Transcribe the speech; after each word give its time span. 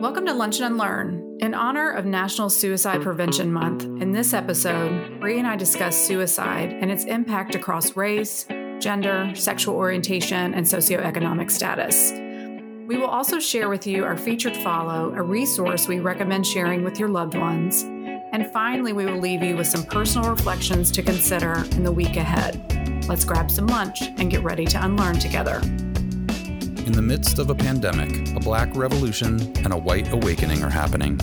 Welcome 0.00 0.26
to 0.26 0.32
Lunch 0.32 0.60
and 0.60 0.66
Unlearn. 0.66 1.38
In 1.40 1.54
honor 1.54 1.90
of 1.90 2.04
National 2.04 2.48
Suicide 2.48 3.02
Prevention 3.02 3.52
Month, 3.52 3.82
in 3.82 4.12
this 4.12 4.32
episode, 4.32 5.18
Bree 5.18 5.40
and 5.40 5.46
I 5.46 5.56
discuss 5.56 5.98
suicide 5.98 6.72
and 6.72 6.88
its 6.88 7.04
impact 7.04 7.56
across 7.56 7.96
race, 7.96 8.46
gender, 8.78 9.32
sexual 9.34 9.74
orientation, 9.74 10.54
and 10.54 10.64
socioeconomic 10.64 11.50
status. 11.50 12.12
We 12.86 12.96
will 12.96 13.08
also 13.08 13.40
share 13.40 13.68
with 13.68 13.88
you 13.88 14.04
our 14.04 14.16
featured 14.16 14.56
follow, 14.58 15.12
a 15.16 15.22
resource 15.22 15.88
we 15.88 15.98
recommend 15.98 16.46
sharing 16.46 16.84
with 16.84 17.00
your 17.00 17.08
loved 17.08 17.34
ones. 17.34 17.82
And 17.82 18.48
finally, 18.52 18.92
we 18.92 19.04
will 19.04 19.18
leave 19.18 19.42
you 19.42 19.56
with 19.56 19.66
some 19.66 19.82
personal 19.82 20.30
reflections 20.30 20.92
to 20.92 21.02
consider 21.02 21.64
in 21.72 21.82
the 21.82 21.90
week 21.90 22.14
ahead. 22.14 23.04
Let's 23.08 23.24
grab 23.24 23.50
some 23.50 23.66
lunch 23.66 24.02
and 24.02 24.30
get 24.30 24.44
ready 24.44 24.64
to 24.66 24.84
unlearn 24.84 25.18
together. 25.18 25.60
In 26.88 26.94
the 26.94 27.02
midst 27.02 27.38
of 27.38 27.50
a 27.50 27.54
pandemic, 27.54 28.34
a 28.34 28.40
black 28.40 28.74
revolution 28.74 29.38
and 29.58 29.74
a 29.74 29.76
white 29.76 30.10
awakening 30.10 30.64
are 30.64 30.70
happening. 30.70 31.18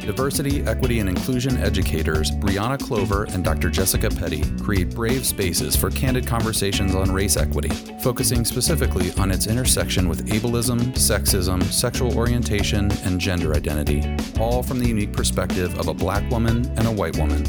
Diversity, 0.00 0.62
equity, 0.62 1.00
and 1.00 1.10
inclusion 1.10 1.58
educators 1.58 2.30
Bryana 2.30 2.80
Clover 2.80 3.24
and 3.24 3.44
Dr. 3.44 3.68
Jessica 3.68 4.08
Petty 4.08 4.42
create 4.62 4.94
brave 4.94 5.26
spaces 5.26 5.76
for 5.76 5.90
candid 5.90 6.26
conversations 6.26 6.94
on 6.94 7.12
race 7.12 7.36
equity, 7.36 7.68
focusing 8.00 8.46
specifically 8.46 9.12
on 9.18 9.30
its 9.30 9.46
intersection 9.46 10.08
with 10.08 10.26
ableism, 10.28 10.80
sexism, 10.94 11.62
sexual 11.64 12.16
orientation, 12.16 12.90
and 13.04 13.20
gender 13.20 13.54
identity, 13.54 14.16
all 14.40 14.62
from 14.62 14.78
the 14.78 14.88
unique 14.88 15.12
perspective 15.12 15.78
of 15.78 15.88
a 15.88 15.94
black 15.94 16.28
woman 16.30 16.64
and 16.78 16.86
a 16.86 16.90
white 16.90 17.18
woman. 17.18 17.44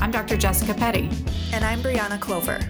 I'm 0.00 0.10
Dr. 0.10 0.38
Jessica 0.38 0.72
Petty. 0.72 1.10
And 1.52 1.62
I'm 1.62 1.82
Bryana 1.82 2.18
Clover. 2.18 2.60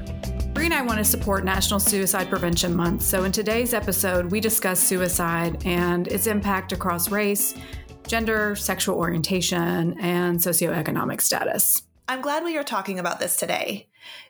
Bree 0.61 0.67
and 0.67 0.75
I 0.75 0.83
want 0.83 0.99
to 0.99 1.07
support 1.07 1.43
National 1.43 1.81
Suicide 1.81 2.29
Prevention 2.29 2.77
Month. 2.77 3.01
So, 3.01 3.25
in 3.25 3.33
today's 3.33 3.73
episode, 3.73 4.31
we 4.31 4.41
discuss 4.41 4.79
suicide 4.79 5.63
and 5.65 6.07
its 6.07 6.27
impact 6.27 6.73
across 6.73 7.11
race, 7.11 7.55
gender, 8.07 8.55
sexual 8.55 8.99
orientation, 8.99 9.99
and 9.99 10.39
socioeconomic 10.39 11.23
status. 11.23 11.85
I'm 12.09 12.21
glad 12.21 12.45
we 12.45 12.59
are 12.59 12.63
talking 12.63 12.99
about 12.99 13.21
this 13.21 13.37
today. 13.37 13.89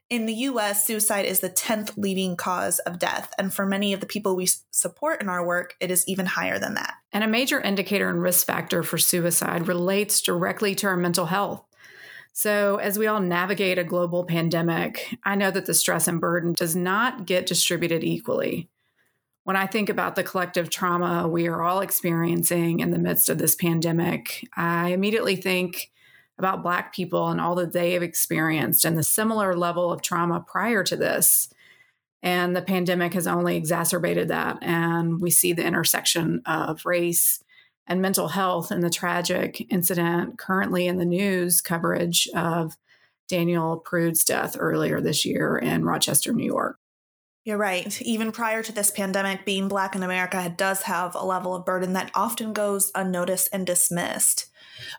In 0.09 0.27
the 0.27 0.35
US, 0.35 0.85
suicide 0.85 1.25
is 1.25 1.41
the 1.41 1.51
10th 1.51 1.97
leading 1.97 2.37
cause 2.37 2.79
of 2.79 3.01
death. 3.01 3.33
And 3.37 3.53
for 3.53 3.67
many 3.67 3.93
of 3.93 3.99
the 3.99 4.07
people 4.07 4.37
we 4.37 4.47
support 4.71 5.21
in 5.21 5.29
our 5.29 5.45
work, 5.45 5.75
it 5.81 5.91
is 5.91 6.07
even 6.07 6.27
higher 6.27 6.61
than 6.61 6.75
that. 6.75 6.95
And 7.13 7.25
a 7.25 7.29
major 7.29 7.61
indicator 7.61 8.09
and 8.09 8.23
risk 8.23 8.47
factor 8.47 8.85
for 8.85 8.99
suicide 8.99 9.67
relates 9.67 10.21
directly 10.21 10.77
to 10.77 10.87
our 10.87 10.97
mental 10.97 11.27
health. 11.27 11.65
So, 12.33 12.77
as 12.77 12.99
we 12.99 13.07
all 13.07 13.21
navigate 13.21 13.79
a 13.79 13.85
global 13.85 14.25
pandemic, 14.25 15.17
I 15.25 15.35
know 15.35 15.51
that 15.51 15.67
the 15.67 15.75
stress 15.75 16.07
and 16.07 16.21
burden 16.21 16.53
does 16.53 16.77
not 16.77 17.27
get 17.27 17.47
distributed 17.47 18.05
equally. 18.05 18.69
When 19.45 19.57
I 19.57 19.67
think 19.67 19.89
about 19.89 20.15
the 20.15 20.23
collective 20.23 20.71
trauma 20.71 21.27
we 21.27 21.49
are 21.49 21.63
all 21.63 21.81
experiencing 21.81 22.81
in 22.81 22.91
the 22.91 22.99
midst 22.99 23.29
of 23.29 23.39
this 23.39 23.57
pandemic, 23.57 24.49
I 24.57 24.91
immediately 24.91 25.37
think 25.37 25.91
about 26.39 26.63
Black 26.63 26.95
people 26.95 27.29
and 27.29 27.41
all 27.41 27.55
that 27.57 27.73
they 27.73 27.93
have 27.93 28.03
experienced 28.03 28.85
and 28.85 28.97
the 28.97 29.03
similar 29.03 29.57
level 29.57 29.93
of 29.93 30.03
trauma 30.03 30.45
prior 30.47 30.83
to 30.85 30.97
this. 30.97 31.53
And 32.23 32.55
the 32.55 32.63
pandemic 32.63 33.15
has 33.15 33.27
only 33.27 33.57
exacerbated 33.57 34.29
that. 34.29 34.59
And 34.63 35.21
we 35.21 35.31
see 35.31 35.53
the 35.53 35.65
intersection 35.65 36.43
of 36.47 36.87
race, 36.87 37.43
and 37.91 38.01
mental 38.01 38.29
health 38.29 38.71
and 38.71 38.85
the 38.85 38.89
tragic 38.89 39.67
incident 39.69 40.39
currently 40.39 40.87
in 40.87 40.97
the 40.97 41.05
news 41.05 41.61
coverage 41.61 42.29
of 42.37 42.77
Daniel 43.29 43.79
Prude's 43.79 44.25
death 44.25 44.57
earlier 44.59 45.01
this 45.01 45.25
year 45.25 45.59
in 45.59 45.85
Rochester, 45.85 46.33
New 46.33 46.47
York. 46.47 46.79
You're 47.45 47.59
right. 47.59 48.01
Even 48.03 48.31
prior 48.31 48.63
to 48.63 48.71
this 48.71 48.93
pandemic, 48.93 49.45
being 49.45 49.67
Black 49.67 49.97
in 49.97 50.05
America 50.05 50.55
does 50.57 50.83
have 50.83 51.17
a 51.17 51.25
level 51.25 51.55
of 51.55 51.65
burden 51.65 51.95
that 51.95 52.13
often 52.15 52.53
goes 52.53 52.93
unnoticed 52.95 53.49
and 53.53 53.67
dismissed. 53.67 54.50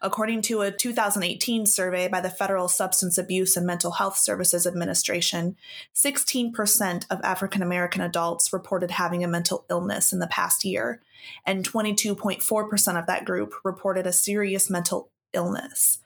According 0.01 0.41
to 0.43 0.61
a 0.61 0.71
2018 0.71 1.65
survey 1.65 2.07
by 2.07 2.21
the 2.21 2.29
Federal 2.29 2.67
Substance 2.67 3.17
Abuse 3.17 3.55
and 3.57 3.65
Mental 3.65 3.91
Health 3.91 4.17
Services 4.17 4.65
Administration, 4.67 5.55
16% 5.95 7.05
of 7.09 7.21
African 7.23 7.61
American 7.61 8.01
adults 8.01 8.53
reported 8.53 8.91
having 8.91 9.23
a 9.23 9.27
mental 9.27 9.65
illness 9.69 10.13
in 10.13 10.19
the 10.19 10.27
past 10.27 10.65
year, 10.65 11.01
and 11.45 11.67
22.4% 11.67 12.99
of 12.99 13.07
that 13.07 13.25
group 13.25 13.53
reported 13.63 14.07
a 14.07 14.13
serious 14.13 14.69
mental 14.69 15.09
illness. 15.33 15.99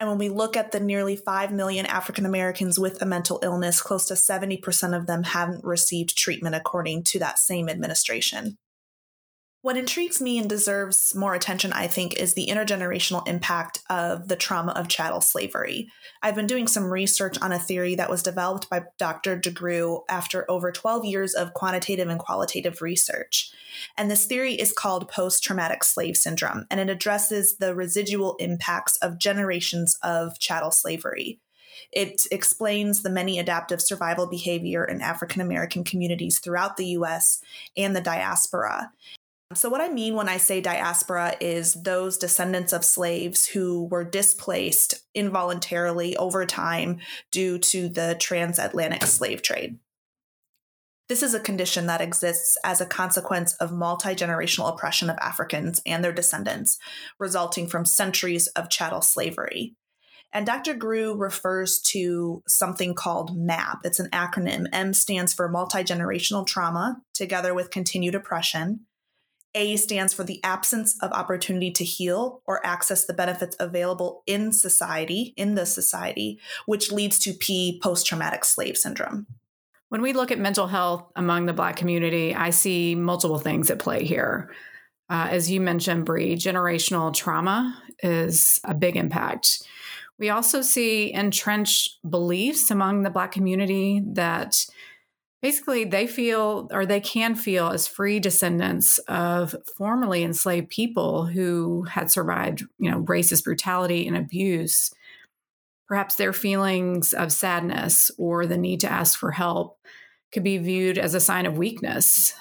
And 0.00 0.08
when 0.08 0.18
we 0.18 0.28
look 0.28 0.56
at 0.56 0.72
the 0.72 0.80
nearly 0.80 1.16
5 1.16 1.52
million 1.52 1.86
African 1.86 2.26
Americans 2.26 2.78
with 2.78 3.00
a 3.00 3.06
mental 3.06 3.38
illness, 3.42 3.80
close 3.80 4.06
to 4.06 4.14
70% 4.14 4.96
of 4.96 5.06
them 5.06 5.22
haven't 5.22 5.64
received 5.64 6.18
treatment, 6.18 6.54
according 6.54 7.04
to 7.04 7.18
that 7.20 7.38
same 7.38 7.68
administration. 7.68 8.58
What 9.64 9.78
intrigues 9.78 10.20
me 10.20 10.36
and 10.36 10.46
deserves 10.46 11.14
more 11.14 11.34
attention, 11.34 11.72
I 11.72 11.86
think, 11.86 12.20
is 12.20 12.34
the 12.34 12.48
intergenerational 12.48 13.26
impact 13.26 13.80
of 13.88 14.28
the 14.28 14.36
trauma 14.36 14.72
of 14.72 14.88
chattel 14.88 15.22
slavery. 15.22 15.88
I've 16.22 16.34
been 16.34 16.46
doing 16.46 16.66
some 16.66 16.84
research 16.90 17.40
on 17.40 17.50
a 17.50 17.58
theory 17.58 17.94
that 17.94 18.10
was 18.10 18.22
developed 18.22 18.68
by 18.68 18.82
Dr. 18.98 19.40
DeGruy 19.40 20.02
after 20.10 20.44
over 20.50 20.70
12 20.70 21.06
years 21.06 21.32
of 21.32 21.54
quantitative 21.54 22.10
and 22.10 22.20
qualitative 22.20 22.82
research. 22.82 23.52
And 23.96 24.10
this 24.10 24.26
theory 24.26 24.52
is 24.52 24.70
called 24.70 25.08
post 25.08 25.42
traumatic 25.42 25.82
slave 25.82 26.18
syndrome, 26.18 26.66
and 26.70 26.78
it 26.78 26.90
addresses 26.90 27.56
the 27.56 27.74
residual 27.74 28.36
impacts 28.40 28.98
of 28.98 29.18
generations 29.18 29.96
of 30.02 30.38
chattel 30.38 30.72
slavery. 30.72 31.40
It 31.90 32.26
explains 32.30 33.02
the 33.02 33.08
many 33.08 33.38
adaptive 33.38 33.80
survival 33.80 34.26
behavior 34.26 34.84
in 34.84 35.00
African 35.00 35.40
American 35.40 35.84
communities 35.84 36.38
throughout 36.38 36.76
the 36.76 36.88
US 36.88 37.40
and 37.78 37.96
the 37.96 38.02
diaspora. 38.02 38.92
So, 39.52 39.68
what 39.68 39.80
I 39.80 39.88
mean 39.88 40.14
when 40.14 40.28
I 40.28 40.38
say 40.38 40.60
diaspora 40.60 41.36
is 41.40 41.74
those 41.74 42.16
descendants 42.16 42.72
of 42.72 42.84
slaves 42.84 43.46
who 43.46 43.84
were 43.84 44.04
displaced 44.04 44.94
involuntarily 45.14 46.16
over 46.16 46.46
time 46.46 46.98
due 47.30 47.58
to 47.58 47.88
the 47.88 48.16
transatlantic 48.18 49.02
slave 49.02 49.42
trade. 49.42 49.78
This 51.08 51.22
is 51.22 51.34
a 51.34 51.40
condition 51.40 51.86
that 51.86 52.00
exists 52.00 52.56
as 52.64 52.80
a 52.80 52.86
consequence 52.86 53.54
of 53.56 53.70
multi 53.70 54.14
generational 54.14 54.72
oppression 54.72 55.10
of 55.10 55.18
Africans 55.20 55.82
and 55.84 56.02
their 56.02 56.12
descendants, 56.12 56.78
resulting 57.18 57.66
from 57.66 57.84
centuries 57.84 58.46
of 58.48 58.70
chattel 58.70 59.02
slavery. 59.02 59.76
And 60.32 60.46
Dr. 60.46 60.74
Grew 60.74 61.14
refers 61.14 61.80
to 61.92 62.42
something 62.48 62.94
called 62.94 63.36
MAP. 63.36 63.80
It's 63.84 64.00
an 64.00 64.10
acronym. 64.10 64.66
M 64.72 64.94
stands 64.94 65.34
for 65.34 65.48
multi 65.48 65.84
generational 65.84 66.46
trauma, 66.46 67.02
together 67.12 67.52
with 67.52 67.70
continued 67.70 68.14
oppression. 68.14 68.86
A 69.54 69.76
stands 69.76 70.12
for 70.12 70.24
the 70.24 70.42
absence 70.42 70.96
of 71.00 71.12
opportunity 71.12 71.70
to 71.72 71.84
heal 71.84 72.42
or 72.46 72.64
access 72.66 73.04
the 73.04 73.14
benefits 73.14 73.56
available 73.60 74.22
in 74.26 74.52
society, 74.52 75.34
in 75.36 75.54
the 75.54 75.66
society, 75.66 76.40
which 76.66 76.90
leads 76.90 77.18
to 77.20 77.32
P, 77.32 77.78
post 77.82 78.06
traumatic 78.06 78.44
slave 78.44 78.76
syndrome. 78.76 79.26
When 79.88 80.02
we 80.02 80.12
look 80.12 80.32
at 80.32 80.40
mental 80.40 80.66
health 80.66 81.04
among 81.14 81.46
the 81.46 81.52
Black 81.52 81.76
community, 81.76 82.34
I 82.34 82.50
see 82.50 82.94
multiple 82.94 83.38
things 83.38 83.70
at 83.70 83.78
play 83.78 84.04
here. 84.04 84.52
Uh, 85.08 85.28
as 85.30 85.50
you 85.50 85.60
mentioned, 85.60 86.04
Bree, 86.04 86.34
generational 86.34 87.14
trauma 87.14 87.80
is 88.02 88.58
a 88.64 88.74
big 88.74 88.96
impact. 88.96 89.62
We 90.18 90.30
also 90.30 90.62
see 90.62 91.12
entrenched 91.12 91.98
beliefs 92.08 92.70
among 92.70 93.02
the 93.02 93.10
Black 93.10 93.32
community 93.32 94.02
that 94.14 94.66
basically 95.44 95.84
they 95.84 96.06
feel 96.06 96.66
or 96.72 96.86
they 96.86 97.00
can 97.00 97.34
feel 97.34 97.68
as 97.68 97.86
free 97.86 98.18
descendants 98.18 98.96
of 99.08 99.54
formerly 99.76 100.22
enslaved 100.22 100.70
people 100.70 101.26
who 101.26 101.82
had 101.82 102.10
survived 102.10 102.64
you 102.78 102.90
know 102.90 103.02
racist 103.02 103.44
brutality 103.44 104.08
and 104.08 104.16
abuse. 104.16 104.90
Perhaps 105.86 106.14
their 106.14 106.32
feelings 106.32 107.12
of 107.12 107.30
sadness 107.30 108.10
or 108.16 108.46
the 108.46 108.56
need 108.56 108.80
to 108.80 108.90
ask 108.90 109.18
for 109.18 109.32
help 109.32 109.78
could 110.32 110.42
be 110.42 110.56
viewed 110.56 110.96
as 110.96 111.12
a 111.12 111.20
sign 111.20 111.44
of 111.44 111.58
weakness. 111.58 112.32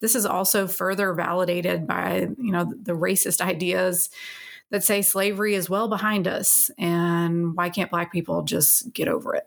This 0.00 0.16
is 0.16 0.26
also 0.26 0.66
further 0.66 1.14
validated 1.14 1.86
by 1.86 2.26
you 2.38 2.50
know 2.50 2.64
the 2.64 2.92
racist 2.92 3.40
ideas 3.40 4.10
that 4.72 4.82
say 4.82 5.00
slavery 5.00 5.54
is 5.54 5.70
well 5.70 5.86
behind 5.86 6.26
us 6.26 6.72
and 6.76 7.54
why 7.54 7.70
can't 7.70 7.92
black 7.92 8.10
people 8.12 8.42
just 8.42 8.92
get 8.92 9.06
over 9.06 9.36
it? 9.36 9.46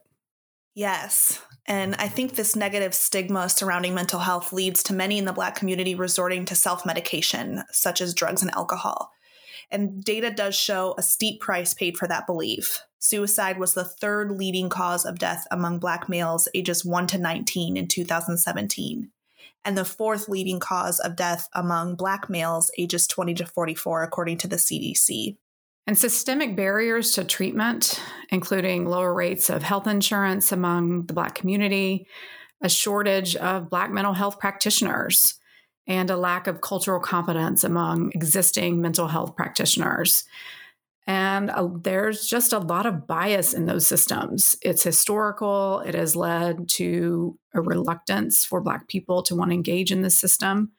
Yes 0.76 1.42
and 1.72 1.96
I 1.96 2.10
think 2.10 2.36
this 2.36 2.54
negative 2.54 2.94
stigma 2.94 3.48
surrounding 3.48 3.96
mental 3.96 4.20
health 4.20 4.52
leads 4.52 4.84
to 4.84 4.94
many 4.94 5.18
in 5.18 5.24
the 5.24 5.32
Black 5.32 5.56
community 5.56 5.96
resorting 5.96 6.44
to 6.48 6.54
self 6.54 6.86
medication, 6.86 7.64
such 7.72 8.02
as 8.02 8.14
drugs 8.14 8.42
and 8.42 8.52
alcohol. 8.52 9.14
And 9.70 10.04
data 10.04 10.32
does 10.32 10.54
show 10.54 10.96
a 10.98 11.02
steep 11.02 11.40
price 11.40 11.74
paid 11.74 11.98
for 11.98 12.10
that 12.10 12.28
belief. 12.28 12.82
Suicide 13.00 13.58
was 13.58 13.74
the 13.74 13.86
third 13.86 14.32
leading 14.32 14.68
cause 14.68 15.06
of 15.06 15.18
death 15.18 15.48
among 15.50 15.80
Black 15.80 16.10
males 16.10 16.50
ages 16.54 16.84
1 16.84 17.08
to 17.08 17.18
19 17.18 17.78
in 17.78 17.88
2017, 17.88 19.10
and 19.64 19.78
the 19.78 19.86
fourth 19.86 20.28
leading 20.28 20.60
cause 20.60 21.00
of 21.00 21.16
death 21.16 21.48
among 21.56 21.96
Black 21.96 22.30
males 22.30 22.70
ages 22.78 23.08
20 23.08 23.34
to 23.36 23.46
44, 23.46 24.04
according 24.04 24.38
to 24.40 24.48
the 24.50 24.58
CDC. 24.58 25.38
And 25.88 25.98
systemic 25.98 26.56
barriers 26.56 27.12
to 27.14 27.24
treatment, 27.24 28.00
including 28.30 28.86
lower 28.86 29.14
rates 29.14 29.50
of 29.50 29.64
health 29.64 29.88
insurance 29.88 30.52
among 30.52 31.08
the 31.08 31.14
Black 31.14 31.36
community, 31.36 32.08
a 32.62 32.70
shortage 32.70 33.36
of 33.36 33.70
Black 33.70 33.92
mental 33.92 34.14
health 34.14 34.40
practitioners, 34.40 35.36
and 35.88 36.10
a 36.10 36.16
lack 36.16 36.48
of 36.48 36.62
cultural 36.62 37.00
competence 37.00 37.64
among 37.64 38.12
existing 38.14 38.80
mental 38.80 39.08
health 39.08 39.36
practitioners. 39.36 40.24
And 41.08 41.50
uh, 41.50 41.68
there's 41.82 42.28
just 42.28 42.54
a 42.54 42.60
lot 42.60 42.86
of 42.86 43.08
bias 43.08 43.54
in 43.54 43.66
those 43.66 43.88
systems. 43.88 44.56
It's 44.62 44.84
historical. 44.84 45.80
It 45.80 45.96
has 45.96 46.16
led 46.16 46.70
to 46.70 47.38
a 47.56 47.62
reluctance 47.62 48.46
for 48.46 48.62
Black 48.62 48.88
people 48.88 49.24
to 49.24 49.36
want 49.36 49.50
to 49.50 49.56
engage 49.56 49.92
in 49.92 50.04
the 50.04 50.12
system. 50.12 50.72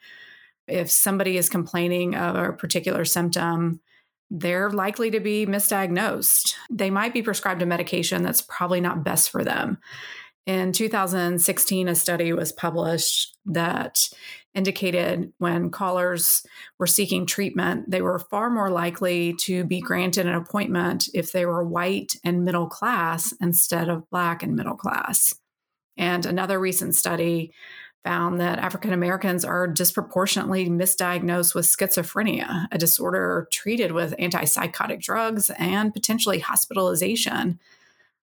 If 0.68 0.90
somebody 0.90 1.36
is 1.36 1.48
complaining 1.48 2.14
of 2.14 2.36
a 2.36 2.52
particular 2.52 3.04
symptom, 3.04 3.80
they're 4.34 4.70
likely 4.70 5.10
to 5.10 5.20
be 5.20 5.44
misdiagnosed. 5.44 6.54
They 6.70 6.88
might 6.88 7.12
be 7.12 7.22
prescribed 7.22 7.60
a 7.60 7.66
medication 7.66 8.22
that's 8.22 8.40
probably 8.40 8.80
not 8.80 9.04
best 9.04 9.28
for 9.28 9.44
them. 9.44 9.76
In 10.46 10.72
2016, 10.72 11.86
a 11.86 11.94
study 11.94 12.32
was 12.32 12.50
published 12.50 13.36
that 13.44 14.08
indicated 14.54 15.32
when 15.36 15.70
callers 15.70 16.44
were 16.78 16.86
seeking 16.86 17.26
treatment, 17.26 17.90
they 17.90 18.00
were 18.00 18.18
far 18.18 18.48
more 18.48 18.70
likely 18.70 19.34
to 19.40 19.64
be 19.64 19.80
granted 19.80 20.26
an 20.26 20.34
appointment 20.34 21.08
if 21.12 21.30
they 21.32 21.44
were 21.44 21.62
white 21.62 22.16
and 22.24 22.44
middle 22.44 22.66
class 22.66 23.34
instead 23.40 23.90
of 23.90 24.08
black 24.10 24.42
and 24.42 24.56
middle 24.56 24.76
class. 24.76 25.34
And 25.98 26.24
another 26.24 26.58
recent 26.58 26.94
study 26.94 27.52
found 28.04 28.40
that 28.40 28.58
African 28.58 28.92
Americans 28.92 29.44
are 29.44 29.66
disproportionately 29.66 30.68
misdiagnosed 30.68 31.54
with 31.54 31.66
schizophrenia, 31.66 32.66
a 32.72 32.78
disorder 32.78 33.46
treated 33.52 33.92
with 33.92 34.16
antipsychotic 34.18 35.00
drugs 35.00 35.50
and 35.58 35.92
potentially 35.92 36.40
hospitalization 36.40 37.60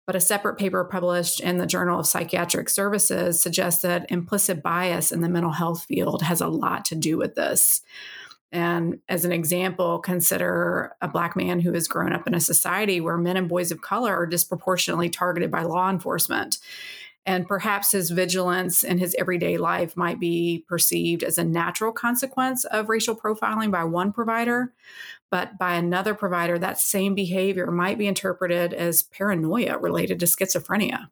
but 0.07 0.17
a 0.17 0.21
separate 0.21 0.57
paper 0.57 0.85
published 0.85 1.41
in 1.41 1.59
the 1.59 1.67
Journal 1.67 1.99
of 1.99 2.07
Psychiatric 2.07 2.71
Services 2.71 3.43
suggests 3.43 3.83
that 3.83 4.11
implicit 4.11 4.63
bias 4.63 5.11
in 5.11 5.21
the 5.21 5.29
mental 5.29 5.51
health 5.51 5.85
field 5.85 6.23
has 6.23 6.41
a 6.41 6.47
lot 6.47 6.85
to 6.87 6.95
do 6.95 7.19
with 7.19 7.35
this. 7.35 7.83
And 8.53 9.01
as 9.09 9.25
an 9.25 9.33
example, 9.33 9.99
consider 9.99 10.95
a 11.03 11.09
Black 11.09 11.35
man 11.35 11.59
who 11.59 11.73
has 11.73 11.89
grown 11.89 12.13
up 12.13 12.29
in 12.29 12.35
a 12.35 12.41
society 12.41 13.01
where 13.01 13.19
men 13.19 13.37
and 13.37 13.49
boys 13.49 13.73
of 13.73 13.83
color 13.83 14.17
are 14.17 14.27
disproportionately 14.27 15.11
targeted 15.11 15.51
by 15.51 15.63
law 15.63 15.91
enforcement. 15.91 16.59
And 17.27 17.47
perhaps 17.47 17.91
his 17.91 18.11
vigilance 18.11 18.85
in 18.85 18.99
his 18.99 19.17
everyday 19.19 19.59
life 19.59 19.97
might 19.97 20.21
be 20.21 20.65
perceived 20.69 21.25
as 21.25 21.39
a 21.39 21.45
natural 21.45 21.93
consequence 21.93 22.65
of 22.65 22.89
racial 22.89 23.17
profiling 23.17 23.73
by 23.73 23.83
one 23.83 24.13
provider, 24.13 24.73
but 25.29 25.59
by 25.59 25.75
another 25.75 26.15
provider, 26.15 26.57
that 26.57 26.79
same 26.79 27.17
behavior 27.17 27.71
might 27.73 27.99
be 27.99 28.07
interpreted 28.07 28.73
as 28.73 29.03
paranoia 29.03 29.77
related 29.77 30.21
to 30.21 30.27
schizophrenia. 30.27 31.09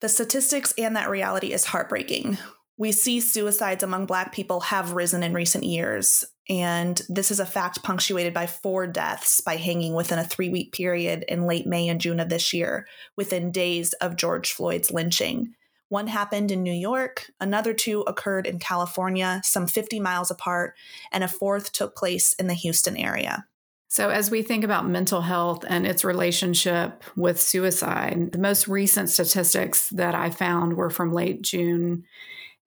The 0.00 0.08
statistics 0.08 0.72
and 0.78 0.96
that 0.96 1.10
reality 1.10 1.52
is 1.52 1.66
heartbreaking. 1.66 2.38
We 2.78 2.92
see 2.92 3.20
suicides 3.20 3.82
among 3.82 4.06
Black 4.06 4.32
people 4.32 4.60
have 4.60 4.92
risen 4.92 5.24
in 5.24 5.34
recent 5.34 5.64
years, 5.64 6.24
and 6.48 7.02
this 7.08 7.32
is 7.32 7.40
a 7.40 7.46
fact 7.46 7.82
punctuated 7.82 8.32
by 8.32 8.46
four 8.46 8.86
deaths 8.86 9.40
by 9.40 9.56
hanging 9.56 9.94
within 9.94 10.20
a 10.20 10.24
three 10.24 10.48
week 10.48 10.72
period 10.72 11.24
in 11.28 11.46
late 11.46 11.66
May 11.66 11.88
and 11.88 12.00
June 12.00 12.20
of 12.20 12.28
this 12.28 12.52
year, 12.54 12.86
within 13.16 13.50
days 13.50 13.92
of 13.94 14.16
George 14.16 14.52
Floyd's 14.52 14.92
lynching. 14.92 15.54
One 15.88 16.06
happened 16.06 16.50
in 16.50 16.62
New 16.62 16.72
York, 16.72 17.30
another 17.40 17.72
two 17.72 18.02
occurred 18.02 18.46
in 18.46 18.58
California, 18.58 19.40
some 19.42 19.66
50 19.66 20.00
miles 20.00 20.30
apart, 20.30 20.74
and 21.10 21.24
a 21.24 21.28
fourth 21.28 21.72
took 21.72 21.96
place 21.96 22.34
in 22.34 22.46
the 22.46 22.54
Houston 22.54 22.96
area. 22.96 23.46
So, 23.90 24.10
as 24.10 24.30
we 24.30 24.42
think 24.42 24.64
about 24.64 24.86
mental 24.86 25.22
health 25.22 25.64
and 25.66 25.86
its 25.86 26.04
relationship 26.04 27.02
with 27.16 27.40
suicide, 27.40 28.32
the 28.32 28.38
most 28.38 28.68
recent 28.68 29.08
statistics 29.08 29.88
that 29.90 30.14
I 30.14 30.28
found 30.28 30.76
were 30.76 30.90
from 30.90 31.14
late 31.14 31.40
June, 31.40 32.04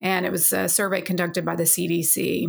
and 0.02 0.26
it 0.26 0.32
was 0.32 0.52
a 0.52 0.68
survey 0.68 1.02
conducted 1.02 1.46
by 1.46 1.56
the 1.56 1.64
CDC. 1.64 2.48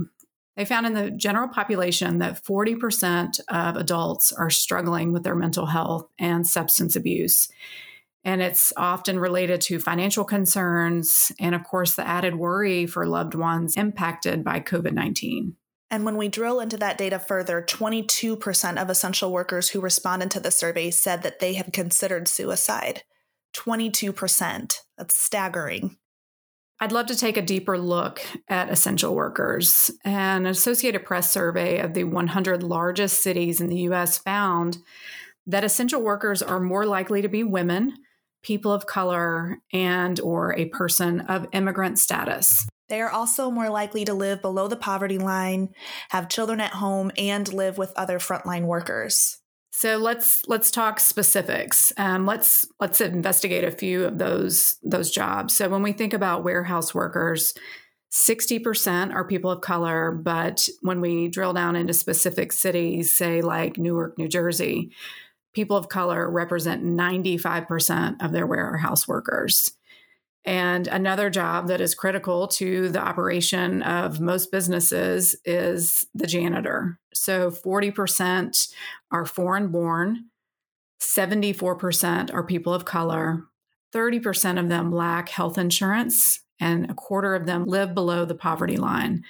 They 0.57 0.65
found 0.65 0.87
in 0.87 0.95
the 0.95 1.11
general 1.11 1.49
population 1.49 2.19
that 2.19 2.43
40% 2.43 3.41
of 3.49 3.77
adults 3.77 4.33
are 4.33 4.51
struggling 4.51 5.13
with 5.13 5.23
their 5.23 5.35
mental 5.35 5.67
health 5.67 6.09
and 6.19 6.47
substance 6.47 6.97
abuse. 6.97 7.51
And 8.25 8.41
it's 8.41 8.73
often 8.77 9.19
related 9.19 9.61
to 9.63 9.81
financial 9.81 10.25
concerns 10.25 11.33
and, 11.41 11.55
of 11.55 11.65
course, 11.65 11.95
the 11.95 12.07
added 12.07 12.37
worry 12.37 12.87
for 12.87 13.07
loved 13.07 13.35
ones 13.35 13.77
impacted 13.77 14.45
by 14.45 14.61
COVID 14.61 14.93
19. 14.93 15.57
And 15.91 16.07
when 16.07 16.17
we 16.17 16.29
drill 16.29 16.61
into 16.61 16.79
that 16.79 16.97
data 16.97 17.19
further, 17.19 17.61
22% 17.61 18.81
of 18.81 18.89
essential 18.89 19.31
workers 19.31 19.69
who 19.69 19.81
responded 19.81 20.31
to 20.31 20.41
the 20.41 20.51
survey 20.51 20.91
said 20.91 21.23
that 21.23 21.39
they 21.39 21.53
had 21.53 21.73
considered 21.73 22.29
suicide. 22.29 23.03
22%. 23.55 24.79
That's 24.97 25.15
staggering. 25.15 25.99
I'd 26.81 26.93
love 26.93 27.07
to 27.07 27.17
take 27.17 27.37
a 27.37 27.43
deeper 27.43 27.79
look 27.79 28.23
at 28.49 28.71
essential 28.71 29.15
workers. 29.15 29.91
An 30.05 30.47
Associated 30.47 31.05
Press 31.05 31.31
survey 31.31 31.79
of 31.79 31.93
the 31.95 32.05
100 32.05 32.63
largest 32.63 33.23
cities 33.23 33.61
in 33.61 33.69
the 33.69 33.81
US 33.83 34.19
found 34.19 34.79
that 35.47 35.63
essential 35.63 36.03
workers 36.03 36.43
are 36.43 36.59
more 36.59 36.87
likely 36.87 37.23
to 37.23 37.29
be 37.29 37.45
women, 37.45 37.99
people 38.43 38.73
of 38.73 38.87
color, 38.87 39.59
and 39.73 40.19
or 40.21 40.57
a 40.59 40.67
person 40.67 41.21
of 41.21 41.47
immigrant 41.53 41.99
status. 41.99 42.67
They 42.89 43.01
are 43.01 43.11
also 43.11 43.51
more 43.51 43.71
likely 43.71 44.05
to 44.05 44.13
live 44.13 44.43
below 44.43 44.69
the 44.69 44.77
poverty 44.77 45.19
line, 45.19 45.71
have 46.11 46.29
children 46.29 46.61
at 46.61 46.73
home, 46.73 47.11
and 47.17 47.51
live 47.53 47.79
with 47.79 47.93
other 47.97 48.19
frontline 48.19 48.65
workers. 48.65 49.39
So 49.75 49.97
let's 49.97 50.47
let's 50.47 50.71
talk 50.71 51.01
specifics. 51.01 51.95
Um, 51.97 52.27
let's 52.27 52.67
let's 52.79 53.01
investigate 53.01 53.65
a 53.65 53.71
few 53.71 54.05
of 54.05 54.19
those 54.19 54.77
those 54.83 55.11
jobs. 55.11 55.57
So 55.57 55.71
when 55.71 55.83
we 55.83 55.93
think 55.93 56.13
about 56.13 56.45
warehouse 56.45 56.95
workers, 56.95 57.55
sixty 58.11 58.59
percent 58.59 59.13
are 59.13 59.27
people 59.27 59.51
of 59.51 59.63
color, 59.63 60.13
but 60.13 60.69
when 60.83 61.01
we 61.01 61.29
drill 61.29 61.55
down 61.55 61.77
into 61.77 61.95
specific 61.95 62.53
cities, 62.53 63.17
say 63.17 63.41
like 63.41 63.79
Newark, 63.79 64.19
New 64.19 64.29
Jersey, 64.29 64.91
people 65.53 65.77
of 65.77 65.89
color 65.89 66.31
represent 66.31 66.83
ninety 66.83 67.37
five 67.37 67.67
percent 67.67 68.23
of 68.23 68.33
their 68.33 68.47
warehouse 68.47 69.07
workers. 69.07 69.73
And 70.45 70.89
another 70.89 71.31
job 71.31 71.69
that 71.69 71.81
is 71.81 71.95
critical 71.95 72.49
to 72.49 72.89
the 72.89 72.99
operation 72.99 73.83
of 73.83 74.21
most 74.21 74.51
businesses 74.51 75.37
is 75.45 76.05
the 76.15 76.27
janitor. 76.27 76.99
So 77.15 77.51
40% 77.51 78.73
are 79.13 79.25
foreign 79.25 79.69
born, 79.69 80.31
74% 81.01 82.35
are 82.35 82.43
people 82.43 82.75
of 82.75 82.85
color, 82.85 83.45
30% 83.95 84.59
of 84.59 84.69
them 84.69 84.91
lack 84.91 85.29
health 85.29 85.59
insurance, 85.59 86.41
and 86.59 86.91
a 86.91 86.95
quarter 86.95 87.35
of 87.35 87.47
them 87.47 87.65
live 87.65 87.95
below 87.95 88.25
the 88.25 88.35
poverty 88.35 88.77
line. 88.77 89.23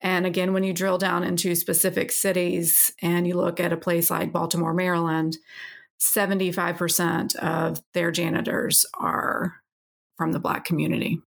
And 0.00 0.26
again, 0.26 0.52
when 0.52 0.64
you 0.64 0.72
drill 0.72 0.98
down 0.98 1.24
into 1.24 1.54
specific 1.54 2.12
cities 2.12 2.92
and 3.02 3.26
you 3.26 3.34
look 3.34 3.58
at 3.58 3.72
a 3.72 3.76
place 3.76 4.10
like 4.10 4.32
Baltimore, 4.32 4.74
Maryland, 4.74 5.36
75% 6.00 7.34
of 7.36 7.82
their 7.94 8.10
janitors 8.10 8.86
are 8.94 9.56
from 10.16 10.32
the 10.32 10.38
Black 10.40 10.64
community. 10.64 11.20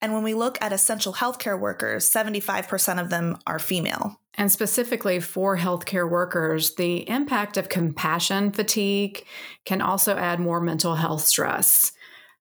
And 0.00 0.12
when 0.12 0.22
we 0.22 0.34
look 0.34 0.58
at 0.60 0.72
essential 0.72 1.12
healthcare 1.14 1.58
workers, 1.58 2.08
75% 2.08 3.00
of 3.00 3.10
them 3.10 3.38
are 3.46 3.58
female. 3.58 4.20
And 4.34 4.52
specifically 4.52 5.18
for 5.18 5.56
healthcare 5.56 6.08
workers, 6.08 6.76
the 6.76 7.08
impact 7.08 7.56
of 7.56 7.68
compassion 7.68 8.52
fatigue 8.52 9.24
can 9.64 9.80
also 9.80 10.16
add 10.16 10.38
more 10.38 10.60
mental 10.60 10.94
health 10.94 11.22
stress. 11.22 11.90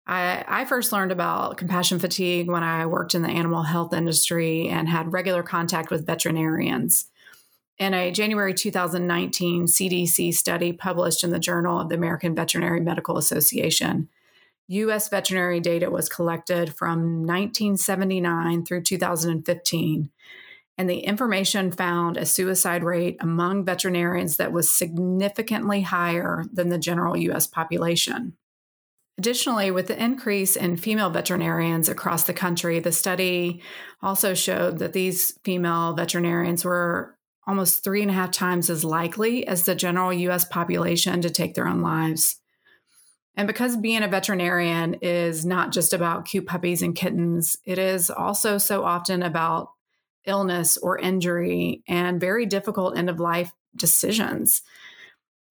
I, 0.07 0.45
I, 0.47 0.65
first 0.65 0.93
learned 0.93 1.11
about 1.11 1.57
compassion 1.57 1.99
fatigue 1.99 2.47
when 2.49 2.63
I 2.63 2.85
worked 2.85 3.13
in 3.13 3.23
the 3.23 3.29
animal 3.29 3.63
health 3.63 3.93
industry 3.93 4.69
and 4.69 4.87
had 4.87 5.11
regular 5.11 5.43
contact 5.43 5.91
with 5.91 6.07
veterinarians. 6.07 7.09
In 7.77 7.93
a 7.93 8.11
January 8.11 8.53
2019 8.53 9.65
CDC 9.65 10.33
study 10.33 10.71
published 10.71 11.25
in 11.25 11.31
the 11.31 11.39
Journal 11.39 11.81
of 11.81 11.89
the 11.89 11.95
American 11.95 12.33
Veterinary 12.33 12.79
Medical 12.79 13.17
Association, 13.17 14.07
U.S. 14.69 15.09
veterinary 15.09 15.59
data 15.59 15.91
was 15.91 16.09
collected 16.09 16.73
from 16.73 17.25
1979 17.25 18.65
through 18.65 18.81
2015, 18.83 20.09
and 20.77 20.89
the 20.89 20.99
information 20.99 21.71
found 21.71 22.17
a 22.17 22.25
suicide 22.25 22.83
rate 22.83 23.17
among 23.19 23.65
veterinarians 23.65 24.37
that 24.37 24.53
was 24.53 24.71
significantly 24.71 25.81
higher 25.81 26.45
than 26.51 26.69
the 26.69 26.77
general 26.77 27.15
U.S. 27.17 27.45
population. 27.45 28.37
Additionally, 29.17 29.71
with 29.71 29.87
the 29.87 30.01
increase 30.01 30.55
in 30.55 30.77
female 30.77 31.09
veterinarians 31.09 31.89
across 31.89 32.23
the 32.25 32.33
country, 32.33 32.79
the 32.79 32.91
study 32.91 33.61
also 34.01 34.35
showed 34.35 34.77
that 34.77 34.93
these 34.93 35.37
female 35.43 35.93
veterinarians 35.93 36.63
were 36.63 37.17
almost 37.47 37.83
three 37.83 38.01
and 38.01 38.11
a 38.11 38.13
half 38.13 38.29
times 38.29 38.69
as 38.69 38.83
likely 38.83 39.47
as 39.47 39.63
the 39.63 39.73
general 39.73 40.13
US 40.13 40.45
population 40.45 41.21
to 41.21 41.29
take 41.31 41.55
their 41.55 41.67
own 41.67 41.81
lives. 41.81 42.37
And 43.35 43.47
because 43.47 43.77
being 43.77 44.03
a 44.03 44.07
veterinarian 44.07 44.95
is 44.95 45.45
not 45.45 45.71
just 45.71 45.93
about 45.93 46.25
cute 46.25 46.45
puppies 46.45 46.81
and 46.81 46.95
kittens, 46.95 47.57
it 47.63 47.79
is 47.79 48.11
also 48.11 48.57
so 48.57 48.83
often 48.83 49.23
about 49.23 49.69
illness 50.25 50.77
or 50.77 50.99
injury 50.99 51.83
and 51.87 52.19
very 52.19 52.45
difficult 52.45 52.97
end 52.97 53.09
of 53.09 53.19
life 53.19 53.53
decisions. 53.75 54.61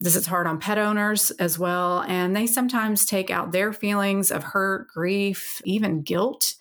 This 0.01 0.17
is 0.17 0.27
hard 0.27 0.47
on 0.47 0.61
pet 0.61 0.79
owners 0.79 1.31
as 1.33 1.59
well. 1.59 2.03
And 2.03 2.37
they 2.37 2.47
sometimes 2.47 3.07
take 3.07 3.31
out 3.31 3.53
their 3.53 3.73
feelings 3.73 4.31
of 4.31 4.45
hurt, 4.45 4.89
grief, 4.89 5.63
even 5.65 6.03
guilt 6.03 6.55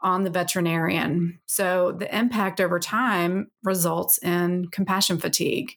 on 0.00 0.24
the 0.24 0.30
veterinarian. 0.30 1.38
So 1.46 1.92
the 1.92 2.14
impact 2.16 2.60
over 2.60 2.78
time 2.78 3.50
results 3.62 4.18
in 4.18 4.68
compassion 4.68 5.18
fatigue. 5.18 5.72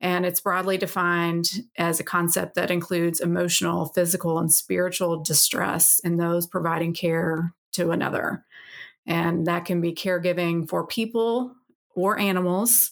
And 0.00 0.26
it's 0.26 0.40
broadly 0.40 0.78
defined 0.78 1.48
as 1.78 2.00
a 2.00 2.04
concept 2.04 2.56
that 2.56 2.72
includes 2.72 3.20
emotional, 3.20 3.86
physical, 3.86 4.40
and 4.40 4.52
spiritual 4.52 5.22
distress 5.22 6.00
in 6.02 6.16
those 6.16 6.48
providing 6.48 6.92
care 6.92 7.54
to 7.74 7.92
another. 7.92 8.44
And 9.06 9.46
that 9.46 9.64
can 9.64 9.80
be 9.80 9.92
caregiving 9.92 10.68
for 10.68 10.84
people 10.84 11.54
or 11.94 12.18
animals. 12.18 12.90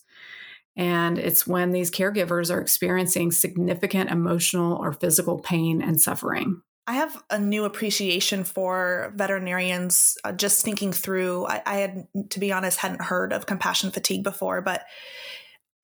And 0.81 1.19
it's 1.19 1.47
when 1.47 1.73
these 1.73 1.91
caregivers 1.91 2.53
are 2.53 2.59
experiencing 2.59 3.33
significant 3.33 4.11
emotional 4.11 4.79
or 4.79 4.95
physical 4.95 5.39
pain 5.39 5.83
and 5.83 6.01
suffering. 6.01 6.63
I 6.87 6.95
have 6.95 7.23
a 7.29 7.39
new 7.39 7.67
appreciation 7.67 8.45
for 8.45 9.13
veterinarians. 9.15 10.17
Uh, 10.25 10.33
just 10.33 10.65
thinking 10.65 10.91
through, 10.95 11.47
I, 11.47 11.63
I 11.67 11.75
had, 11.77 12.09
to 12.31 12.41
be 12.41 12.51
honest, 12.51 12.79
hadn't 12.79 13.03
heard 13.03 13.35
of 13.35 13.45
compassion 13.45 13.91
fatigue 13.91 14.25
before, 14.25 14.63
but 14.63 14.87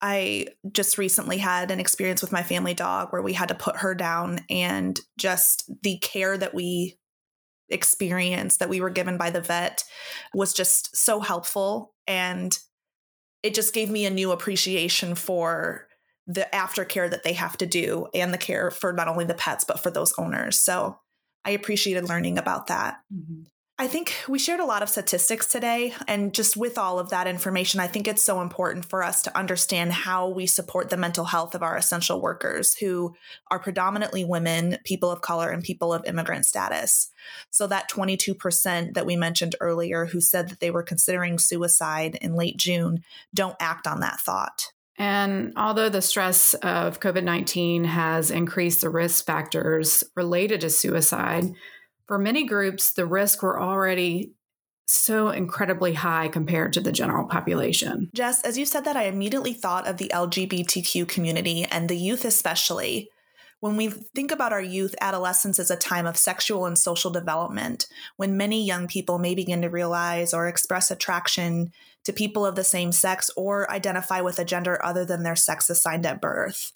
I 0.01 0.47
just 0.71 0.97
recently 0.97 1.37
had 1.37 1.69
an 1.69 1.79
experience 1.79 2.23
with 2.23 2.31
my 2.31 2.41
family 2.41 2.73
dog 2.73 3.13
where 3.13 3.21
we 3.21 3.33
had 3.33 3.49
to 3.49 3.55
put 3.55 3.77
her 3.77 3.93
down, 3.93 4.39
and 4.49 4.99
just 5.15 5.69
the 5.83 5.99
care 5.99 6.35
that 6.39 6.55
we 6.55 6.97
experienced 7.69 8.59
that 8.59 8.69
we 8.69 8.81
were 8.81 8.89
given 8.89 9.17
by 9.17 9.29
the 9.29 9.41
vet 9.41 9.83
was 10.33 10.53
just 10.53 10.97
so 10.97 11.19
helpful. 11.19 11.93
And 12.07 12.57
it 13.43 13.53
just 13.53 13.73
gave 13.73 13.89
me 13.89 14.05
a 14.05 14.09
new 14.09 14.31
appreciation 14.31 15.15
for 15.15 15.87
the 16.25 16.47
aftercare 16.53 17.09
that 17.09 17.23
they 17.23 17.33
have 17.33 17.57
to 17.57 17.65
do 17.65 18.07
and 18.13 18.33
the 18.33 18.37
care 18.37 18.69
for 18.69 18.91
not 18.91 19.07
only 19.07 19.25
the 19.25 19.33
pets, 19.33 19.63
but 19.63 19.79
for 19.79 19.89
those 19.89 20.13
owners. 20.17 20.59
So 20.59 20.99
I 21.45 21.51
appreciated 21.51 22.09
learning 22.09 22.37
about 22.37 22.67
that. 22.67 22.97
Mm-hmm. 23.13 23.43
I 23.79 23.85
think 23.85 24.15
we 24.27 24.39
shared 24.39 24.59
a 24.59 24.65
lot 24.65 24.81
of 24.81 24.89
statistics 24.89 25.45
today. 25.45 25.93
And 26.07 26.33
just 26.33 26.57
with 26.57 26.79
all 26.79 26.97
of 26.97 27.11
that 27.11 27.27
information, 27.27 27.79
I 27.79 27.85
think 27.85 28.07
it's 28.07 28.23
so 28.23 28.41
important 28.41 28.85
for 28.85 29.03
us 29.03 29.21
to 29.23 29.37
understand 29.37 29.93
how 29.93 30.29
we 30.29 30.47
support 30.47 30.89
the 30.89 30.97
mental 30.97 31.25
health 31.25 31.53
of 31.53 31.61
our 31.61 31.77
essential 31.77 32.19
workers 32.19 32.73
who 32.73 33.13
are 33.51 33.59
predominantly 33.59 34.25
women, 34.25 34.79
people 34.83 35.11
of 35.11 35.21
color, 35.21 35.51
and 35.51 35.63
people 35.63 35.93
of 35.93 36.03
immigrant 36.07 36.47
status. 36.47 37.11
So, 37.51 37.67
that 37.67 37.87
22% 37.87 38.95
that 38.95 39.05
we 39.05 39.15
mentioned 39.15 39.55
earlier 39.61 40.05
who 40.05 40.21
said 40.21 40.49
that 40.49 40.59
they 40.59 40.71
were 40.71 40.83
considering 40.83 41.37
suicide 41.37 42.17
in 42.19 42.33
late 42.33 42.57
June 42.57 43.03
don't 43.35 43.55
act 43.59 43.85
on 43.85 43.99
that 43.99 44.19
thought. 44.19 44.71
And 44.97 45.53
although 45.55 45.89
the 45.89 46.01
stress 46.01 46.55
of 46.55 46.99
COVID 46.99 47.23
19 47.23 47.83
has 47.83 48.31
increased 48.31 48.81
the 48.81 48.89
risk 48.89 49.23
factors 49.23 50.03
related 50.15 50.61
to 50.61 50.71
suicide, 50.71 51.53
for 52.07 52.17
many 52.17 52.45
groups, 52.45 52.93
the 52.93 53.05
risks 53.05 53.41
were 53.41 53.61
already 53.61 54.33
so 54.87 55.29
incredibly 55.29 55.93
high 55.93 56.29
compared 56.29 56.73
to 56.73 56.81
the 56.81 56.93
general 56.93 57.27
population. 57.27 58.09
Jess, 58.15 58.41
as 58.43 58.57
you 58.57 58.65
said 58.65 58.85
that, 58.85 58.95
I 58.95 59.03
immediately 59.03 59.53
thought 59.53 59.85
of 59.85 59.97
the 59.97 60.09
LGBTQ 60.13 61.07
community 61.07 61.65
and 61.65 61.89
the 61.89 61.97
youth 61.97 62.23
especially. 62.23 63.09
When 63.59 63.75
we 63.75 63.89
think 63.89 64.31
about 64.31 64.53
our 64.53 64.61
youth, 64.61 64.95
adolescence 65.01 65.59
is 65.59 65.71
a 65.71 65.75
time 65.75 66.05
of 66.05 66.15
sexual 66.15 66.65
and 66.65 66.77
social 66.77 67.11
development 67.11 67.87
when 68.15 68.37
many 68.37 68.63
young 68.63 68.87
people 68.87 69.17
may 69.17 69.35
begin 69.35 69.63
to 69.63 69.69
realize 69.69 70.33
or 70.33 70.47
express 70.47 70.91
attraction 70.91 71.71
to 72.05 72.13
people 72.13 72.45
of 72.45 72.55
the 72.55 72.63
same 72.63 72.91
sex 72.91 73.29
or 73.35 73.69
identify 73.71 74.21
with 74.21 74.39
a 74.39 74.45
gender 74.45 74.83
other 74.85 75.03
than 75.03 75.23
their 75.23 75.35
sex 75.35 75.69
assigned 75.69 76.05
at 76.05 76.21
birth. 76.21 76.71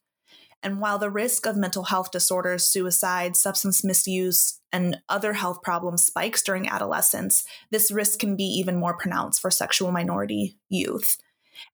And 0.63 0.79
while 0.79 0.99
the 0.99 1.09
risk 1.09 1.45
of 1.45 1.57
mental 1.57 1.85
health 1.85 2.11
disorders, 2.11 2.67
suicide, 2.67 3.35
substance 3.35 3.83
misuse, 3.83 4.59
and 4.71 4.99
other 5.09 5.33
health 5.33 5.61
problems 5.63 6.05
spikes 6.05 6.43
during 6.43 6.69
adolescence, 6.69 7.43
this 7.71 7.91
risk 7.91 8.19
can 8.19 8.35
be 8.35 8.43
even 8.43 8.77
more 8.77 8.95
pronounced 8.95 9.41
for 9.41 9.51
sexual 9.51 9.91
minority 9.91 10.57
youth. 10.69 11.17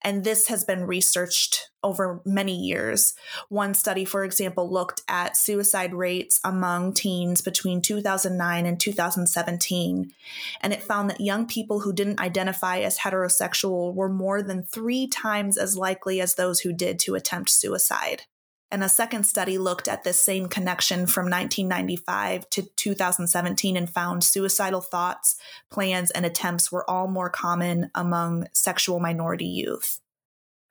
And 0.02 0.24
this 0.24 0.48
has 0.48 0.64
been 0.64 0.86
researched 0.86 1.70
over 1.82 2.20
many 2.24 2.54
years. 2.54 3.14
One 3.48 3.74
study, 3.74 4.04
for 4.04 4.24
example, 4.24 4.70
looked 4.70 5.02
at 5.08 5.36
suicide 5.36 5.94
rates 5.94 6.40
among 6.44 6.94
teens 6.94 7.40
between 7.40 7.80
2009 7.80 8.66
and 8.66 8.78
2017. 8.78 10.12
And 10.60 10.72
it 10.72 10.82
found 10.82 11.08
that 11.10 11.20
young 11.20 11.46
people 11.46 11.80
who 11.80 11.92
didn't 11.92 12.20
identify 12.20 12.78
as 12.80 12.98
heterosexual 12.98 13.94
were 13.94 14.10
more 14.10 14.42
than 14.42 14.62
three 14.62 15.06
times 15.06 15.56
as 15.56 15.76
likely 15.76 16.20
as 16.20 16.34
those 16.34 16.60
who 16.60 16.72
did 16.72 16.98
to 17.00 17.14
attempt 17.14 17.50
suicide. 17.50 18.24
And 18.70 18.84
a 18.84 18.88
second 18.88 19.24
study 19.24 19.56
looked 19.56 19.88
at 19.88 20.04
this 20.04 20.22
same 20.22 20.46
connection 20.46 21.06
from 21.06 21.24
1995 21.24 22.50
to 22.50 22.62
2017 22.62 23.76
and 23.76 23.88
found 23.88 24.22
suicidal 24.22 24.82
thoughts, 24.82 25.36
plans, 25.70 26.10
and 26.10 26.26
attempts 26.26 26.70
were 26.70 26.88
all 26.88 27.08
more 27.08 27.30
common 27.30 27.90
among 27.94 28.46
sexual 28.52 29.00
minority 29.00 29.46
youth. 29.46 30.00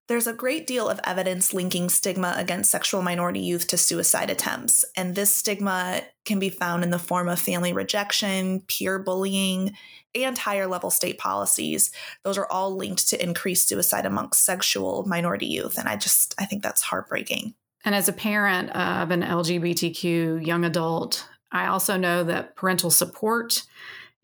There's 0.08 0.27
a 0.27 0.34
great 0.34 0.66
deal 0.66 0.88
of 0.88 1.01
evidence 1.04 1.54
linking 1.54 1.89
stigma 1.89 2.34
against 2.38 2.72
sexual 2.72 3.01
minority 3.01 3.42
youth 3.42 3.68
to 3.68 3.77
suicide 3.77 4.30
attempts, 4.30 4.86
and 4.96 5.16
this 5.16 5.36
stigma 5.36 6.01
can 6.24 6.39
be 6.39 6.50
found 6.50 6.84
in 6.84 6.92
the 6.92 7.00
form 7.00 7.27
of 7.27 7.39
family 7.39 7.74
rejection, 7.74 8.62
peer 8.68 9.00
bullying, 9.00 9.74
and 10.16 10.38
higher 10.38 10.66
level 10.66 10.89
state 10.92 11.18
policies. 11.18 11.92
Those 12.24 12.38
are 12.38 12.50
all 12.50 12.74
linked 12.74 13.10
to 13.10 13.22
increased 13.22 13.68
suicide 13.68 14.06
amongst 14.06 14.46
sexual 14.46 15.04
minority 15.06 15.48
youth, 15.48 15.77
and 15.77 15.89
I 15.89 15.98
just 15.98 16.34
I 16.39 16.46
think 16.46 16.63
that's 16.63 16.84
heartbreaking. 16.84 17.56
And 17.88 17.96
as 17.96 18.10
a 18.10 18.13
parent 18.13 18.70
of 18.72 19.12
an 19.12 19.22
LGBTQ 19.22 20.46
young 20.46 20.65
adult, 20.65 21.25
I 21.53 21.67
also 21.67 21.96
know 21.96 22.22
that 22.25 22.53
parental 22.58 22.91
support 22.91 23.63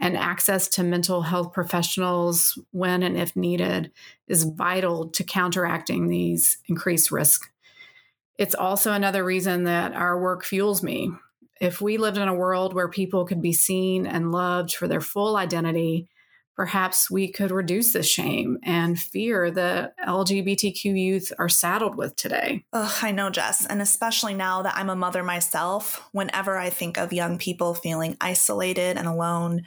and 0.01 0.17
access 0.17 0.67
to 0.67 0.83
mental 0.83 1.21
health 1.21 1.53
professionals 1.53 2.59
when 2.71 3.03
and 3.03 3.15
if 3.15 3.37
needed 3.37 3.93
is 4.27 4.43
vital 4.43 5.07
to 5.11 5.23
counteracting 5.23 6.09
these 6.09 6.57
increased 6.67 7.09
risks. 7.09 7.49
It's 8.37 8.53
also 8.53 8.91
another 8.91 9.23
reason 9.23 9.63
that 9.63 9.93
our 9.93 10.19
work 10.19 10.43
fuels 10.43 10.83
me. 10.83 11.11
If 11.61 11.79
we 11.79 11.95
lived 11.95 12.17
in 12.17 12.27
a 12.27 12.35
world 12.35 12.73
where 12.73 12.89
people 12.89 13.23
could 13.23 13.41
be 13.41 13.53
seen 13.53 14.05
and 14.05 14.33
loved 14.33 14.75
for 14.75 14.89
their 14.89 14.99
full 14.99 15.37
identity 15.37 16.09
perhaps 16.55 17.09
we 17.09 17.31
could 17.31 17.51
reduce 17.51 17.93
the 17.93 18.03
shame 18.03 18.57
and 18.63 18.99
fear 18.99 19.49
that 19.51 19.97
LGBTQ 20.05 20.83
youth 20.83 21.33
are 21.39 21.49
saddled 21.49 21.95
with 21.95 22.15
today. 22.15 22.63
Ugh, 22.73 22.93
I 23.01 23.11
know, 23.11 23.29
Jess. 23.29 23.65
And 23.65 23.81
especially 23.81 24.33
now 24.33 24.61
that 24.61 24.75
I'm 24.75 24.89
a 24.89 24.95
mother 24.95 25.23
myself, 25.23 26.07
whenever 26.11 26.57
I 26.57 26.69
think 26.69 26.97
of 26.97 27.13
young 27.13 27.37
people 27.37 27.73
feeling 27.73 28.17
isolated 28.21 28.97
and 28.97 29.07
alone 29.07 29.63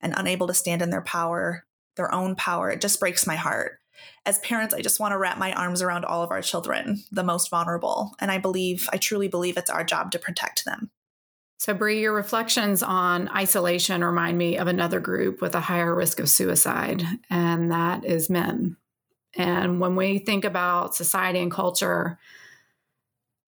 and 0.00 0.14
unable 0.16 0.46
to 0.46 0.54
stand 0.54 0.82
in 0.82 0.90
their 0.90 1.02
power, 1.02 1.64
their 1.96 2.12
own 2.14 2.36
power, 2.36 2.70
it 2.70 2.80
just 2.80 3.00
breaks 3.00 3.26
my 3.26 3.36
heart. 3.36 3.80
As 4.24 4.38
parents, 4.40 4.74
I 4.74 4.80
just 4.80 5.00
want 5.00 5.12
to 5.12 5.18
wrap 5.18 5.38
my 5.38 5.52
arms 5.52 5.82
around 5.82 6.04
all 6.04 6.22
of 6.22 6.30
our 6.30 6.42
children, 6.42 7.02
the 7.10 7.24
most 7.24 7.50
vulnerable. 7.50 8.14
And 8.20 8.30
I 8.30 8.38
believe, 8.38 8.88
I 8.92 8.96
truly 8.96 9.26
believe 9.26 9.56
it's 9.56 9.70
our 9.70 9.82
job 9.82 10.12
to 10.12 10.18
protect 10.20 10.64
them. 10.64 10.90
So, 11.58 11.74
Bree, 11.74 12.00
your 12.00 12.14
reflections 12.14 12.84
on 12.84 13.28
isolation 13.30 14.04
remind 14.04 14.38
me 14.38 14.56
of 14.58 14.68
another 14.68 15.00
group 15.00 15.40
with 15.40 15.56
a 15.56 15.60
higher 15.60 15.92
risk 15.92 16.20
of 16.20 16.30
suicide, 16.30 17.02
and 17.28 17.72
that 17.72 18.04
is 18.04 18.30
men. 18.30 18.76
And 19.36 19.80
when 19.80 19.96
we 19.96 20.18
think 20.18 20.44
about 20.44 20.94
society 20.94 21.40
and 21.40 21.50
culture, 21.50 22.18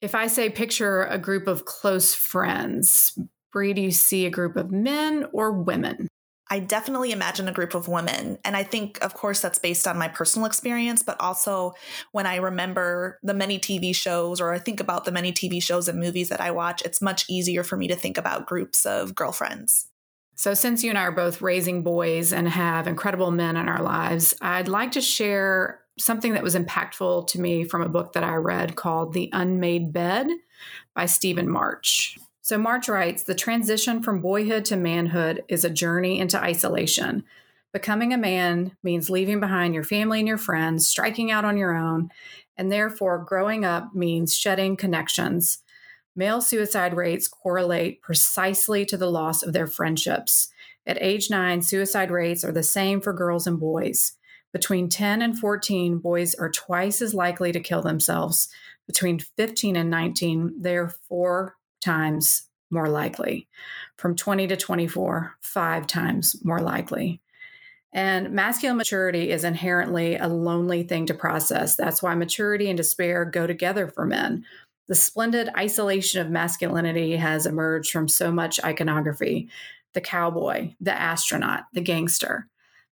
if 0.01 0.17
I 0.17 0.27
say 0.27 0.51
picture 0.51 1.05
a 1.05 1.19
group 1.19 1.47
of 1.47 1.65
close 1.67 2.13
friends, 2.13 3.17
Bree, 3.53 3.75
do 3.75 3.81
you 3.81 3.93
see 3.93 4.27
a 4.27 4.31
group 4.31 4.57
of 4.57 4.73
men 4.73 5.27
or 5.33 5.53
women? 5.53 6.09
I 6.53 6.59
definitely 6.59 7.13
imagine 7.13 7.47
a 7.47 7.53
group 7.53 7.75
of 7.75 7.87
women. 7.87 8.39
And 8.45 8.57
I 8.57 8.65
think, 8.65 8.99
of 9.03 9.15
course, 9.15 9.41
that's 9.41 9.61
based 9.61 9.87
on 9.87 9.97
my 9.97 10.09
personal 10.09 10.47
experience, 10.47 11.01
but 11.03 11.19
also 11.21 11.75
when 12.11 12.27
I 12.27 12.37
remember 12.37 13.21
the 13.23 13.35
many 13.35 13.61
TV 13.61 13.95
shows 13.95 14.41
or 14.41 14.53
I 14.53 14.59
think 14.59 14.81
about 14.81 15.05
the 15.05 15.13
many 15.13 15.33
TV 15.33 15.63
shows 15.63 15.87
and 15.87 16.01
movies 16.01 16.29
that 16.29 16.41
I 16.41 16.51
watch, 16.51 16.83
it's 16.83 17.01
much 17.01 17.25
easier 17.29 17.63
for 17.63 17.77
me 17.77 17.87
to 17.87 17.95
think 17.95 18.19
about 18.19 18.47
groups 18.47 18.85
of 18.85 19.15
girlfriends. 19.15 19.87
So, 20.35 20.55
since 20.55 20.83
you 20.83 20.89
and 20.89 20.99
I 20.99 21.03
are 21.03 21.13
both 21.13 21.43
raising 21.43 21.83
boys 21.83 22.33
and 22.33 22.49
have 22.49 22.89
incredible 22.89 23.31
men 23.31 23.59
in 23.59 23.69
our 23.69 23.83
lives, 23.83 24.35
I'd 24.41 24.69
like 24.69 24.93
to 24.93 25.01
share 25.03 25.81
something 25.99 26.33
that 26.33 26.43
was 26.43 26.57
impactful 26.57 27.27
to 27.29 27.41
me 27.41 27.65
from 27.65 27.83
a 27.83 27.89
book 27.89 28.15
that 28.15 28.25
I 28.25 28.35
read 28.37 28.75
called 28.75 29.13
The 29.13 29.29
Unmade 29.35 29.93
Bed 29.93 30.29
by 30.95 31.05
Stephen 31.07 31.49
Marche. 31.49 32.19
So 32.51 32.59
Marche 32.59 32.89
writes 32.89 33.23
The 33.23 33.37
transition 33.37 34.03
from 34.03 34.21
boyhood 34.21 34.65
to 34.65 34.77
manhood 34.77 35.45
is 35.47 35.65
a 35.65 35.71
journey 35.71 36.19
into 36.19 36.37
isolation. 36.37 37.23
Becoming 37.73 38.13
a 38.13 38.19
man 38.19 38.73
means 38.83 39.09
leaving 39.09 39.39
behind 39.39 39.73
your 39.73 39.85
family 39.85 40.19
and 40.19 40.27
your 40.27 40.37
friends, 40.37 40.89
striking 40.89 41.31
out 41.31 41.45
on 41.45 41.57
your 41.57 41.77
own, 41.77 42.11
and 42.57 42.73
therefore 42.73 43.25
growing 43.25 43.65
up 43.65 43.95
means 43.95 44.35
shedding 44.35 44.77
connections. 44.77 45.59
Male 46.17 46.41
suicide 46.41 46.93
rates 46.93 47.29
correlate 47.29 48.03
precisely 48.03 48.85
to 48.85 48.97
the 48.97 49.09
loss 49.09 49.45
of 49.45 49.53
their 49.53 49.69
friendships. 49.69 50.49
At 50.85 51.01
age 51.01 51.31
nine, 51.31 51.63
suicide 51.63 52.11
rates 52.11 52.45
are 52.45 52.51
the 52.51 52.65
same 52.65 53.01
for 53.01 53.13
girls 53.13 53.47
and 53.47 53.61
boys. 53.61 54.15
Between 54.53 54.89
10 54.89 55.23
and 55.23 55.39
14, 55.39 55.99
boys 55.99 56.35
are 56.35 56.51
twice 56.51 57.01
as 57.01 57.15
likely 57.15 57.53
to 57.53 57.61
kill 57.61 57.83
themselves. 57.83 58.49
Between 58.89 59.21
15 59.21 59.77
and 59.77 59.89
19, 59.89 60.55
they're 60.63 60.89
four 61.09 61.55
times 61.81 62.45
more 62.71 62.89
likely. 62.89 63.49
From 63.97 64.17
20 64.17 64.47
to 64.49 64.57
24, 64.57 65.35
five 65.41 65.87
times 65.87 66.37
more 66.45 66.61
likely. 66.61 67.21
And 67.93 68.31
masculine 68.31 68.77
maturity 68.77 69.31
is 69.31 69.43
inherently 69.43 70.17
a 70.17 70.29
lonely 70.29 70.85
thing 70.85 71.07
to 71.07 71.15
process. 71.15 71.75
That's 71.75 72.03
why 72.03 72.15
maturity 72.15 72.69
and 72.69 72.77
despair 72.77 73.25
go 73.25 73.47
together 73.47 73.89
for 73.89 74.07
men. 74.07 74.45
The 74.87 74.95
splendid 74.95 75.51
isolation 75.57 76.21
of 76.21 76.31
masculinity 76.31 77.17
has 77.17 77.47
emerged 77.47 77.91
from 77.91 78.09
so 78.09 78.33
much 78.33 78.63
iconography 78.65 79.49
the 79.93 80.01
cowboy, 80.01 80.73
the 80.81 80.93
astronaut, 80.93 81.65
the 81.73 81.81
gangster. 81.81 82.47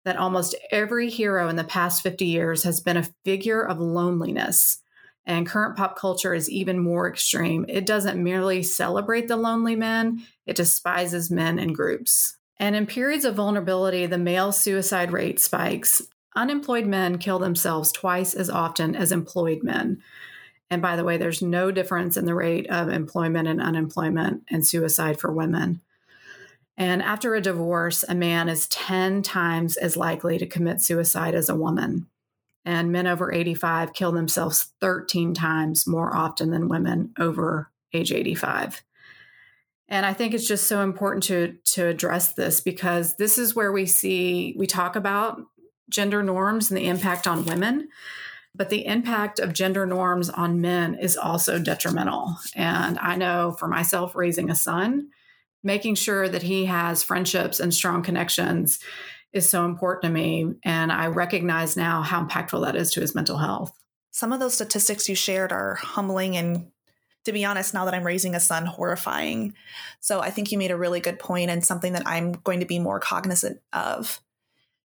That 0.04 0.18
almost 0.18 0.56
every 0.72 1.10
hero 1.10 1.48
in 1.50 1.58
the 1.58 1.64
past 1.64 2.02
50 2.02 2.26
years 2.26 2.64
has 2.64 2.80
been 2.80 2.98
a 2.98 3.08
figure 3.26 3.62
of 3.62 3.80
loneliness. 3.80 4.82
And 5.28 5.46
current 5.46 5.76
pop 5.76 5.98
culture 5.98 6.34
is 6.34 6.50
even 6.50 6.80
more 6.80 7.08
extreme. 7.08 7.66
It 7.68 7.86
doesn't 7.86 8.24
merely 8.24 8.64
celebrate 8.64 9.28
the 9.28 9.36
lonely 9.36 9.76
men, 9.76 10.26
it 10.46 10.56
despises 10.56 11.30
men 11.30 11.60
in 11.60 11.74
groups. 11.74 12.38
And 12.60 12.76
in 12.76 12.88
periods 12.88 13.26
of 13.26 13.36
vulnerability, 13.36 14.06
the 14.06 14.18
male 14.18 14.54
suicide 14.54 15.12
rate 15.12 15.40
spikes. 15.40 16.02
Unemployed 16.36 16.88
men 16.88 17.18
kill 17.18 17.40
themselves 17.40 17.92
twice 17.92 18.34
as 18.34 18.50
often 18.50 18.96
as 18.96 19.12
employed 19.12 19.64
men. 19.64 20.02
And 20.70 20.82
by 20.82 20.96
the 20.96 21.04
way, 21.04 21.18
there's 21.18 21.42
no 21.42 21.72
difference 21.72 22.16
in 22.16 22.26
the 22.26 22.36
rate 22.36 22.68
of 22.70 22.90
employment 22.90 23.48
and 23.48 23.62
unemployment 23.62 24.44
and 24.50 24.66
suicide 24.66 25.20
for 25.20 25.32
women. 25.32 25.82
And 26.78 27.02
after 27.02 27.36
a 27.36 27.42
divorce, 27.42 28.06
a 28.08 28.16
man 28.16 28.48
is 28.50 28.68
10 28.68 29.24
times 29.24 29.78
as 29.78 29.98
likely 29.98 30.38
to 30.38 30.46
commit 30.46 30.80
suicide 30.80 31.36
as 31.36 31.50
a 31.50 31.56
woman. 31.56 32.08
And 32.68 32.92
men 32.92 33.08
over 33.08 33.32
85 33.32 33.94
kill 33.94 34.12
themselves 34.12 34.74
13 34.82 35.34
times 35.34 35.88
more 35.88 36.14
often 36.14 36.52
than 36.52 36.68
women 36.68 37.14
over 37.18 37.72
age 37.94 38.12
85. 38.12 38.84
And 39.88 40.06
I 40.06 40.12
think 40.12 40.34
it's 40.34 40.50
just 40.50 40.68
so 40.68 40.82
important 40.82 41.24
to 41.24 41.56
to 41.76 41.88
address 41.88 42.34
this 42.34 42.60
because 42.60 43.16
this 43.16 43.38
is 43.38 43.56
where 43.56 43.72
we 43.72 43.86
see 43.86 44.54
we 44.58 44.68
talk 44.68 44.98
about 44.98 45.42
gender 45.90 46.22
norms 46.22 46.70
and 46.70 46.78
the 46.78 46.88
impact 46.88 47.26
on 47.26 47.46
women, 47.46 47.88
but 48.54 48.70
the 48.70 48.86
impact 48.86 49.40
of 49.40 49.54
gender 49.54 49.86
norms 49.86 50.30
on 50.30 50.60
men 50.60 50.96
is 50.96 51.16
also 51.16 51.60
detrimental. 51.60 52.36
And 52.54 53.00
I 53.00 53.16
know 53.16 53.56
for 53.58 53.70
myself 53.70 54.14
raising 54.14 54.50
a 54.50 54.56
son, 54.58 55.08
making 55.64 55.96
sure 55.96 56.28
that 56.28 56.44
he 56.44 56.66
has 56.66 57.02
friendships 57.02 57.62
and 57.62 57.74
strong 57.74 58.04
connections 58.04 58.80
is 59.38 59.50
so 59.50 59.66
important 59.66 60.04
to 60.04 60.10
me 60.10 60.56
and 60.64 60.92
I 60.92 61.08
recognize 61.08 61.78
now 61.78 62.02
how 62.02 62.26
impactful 62.26 62.66
that 62.66 62.76
is 62.76 62.92
to 62.92 63.02
his 63.02 63.16
mental 63.16 63.38
health. 63.38 63.72
Some 64.12 64.34
of 64.34 64.40
those 64.40 64.56
statistics 64.56 65.08
you 65.08 65.16
shared 65.16 65.52
are 65.52 65.76
humbling 65.76 66.36
and 66.36 66.72
to 67.26 67.34
be 67.34 67.44
honest, 67.44 67.74
now 67.74 67.84
that 67.84 67.94
I'm 67.94 68.06
raising 68.06 68.36
a 68.36 68.40
son, 68.40 68.66
horrifying. 68.66 69.54
So 70.00 70.22
I 70.22 70.30
think 70.30 70.50
you 70.50 70.58
made 70.58 70.72
a 70.72 70.78
really 70.78 71.02
good 71.02 71.20
point 71.20 71.50
and 71.50 71.64
something 71.64 71.92
that 71.92 72.08
I'm 72.08 72.32
going 72.32 72.62
to 72.62 72.66
be 72.66 72.80
more 72.80 73.02
cognizant 73.02 73.60
of. 73.74 74.22